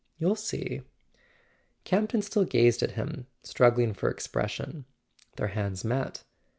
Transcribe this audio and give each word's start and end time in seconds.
You'll 0.17 0.33
see." 0.35 0.81
Campton 1.83 2.23
still 2.23 2.43
gazed 2.43 2.81
at 2.81 2.93
him, 2.93 3.27
struggling 3.43 3.93
for 3.93 4.11
expres¬ 4.11 4.49
sion. 4.49 4.85
Their 5.35 5.49
hands 5.49 5.85
met. 5.85 6.23